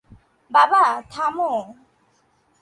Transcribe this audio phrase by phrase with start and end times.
[0.51, 1.51] বাবা, থামো!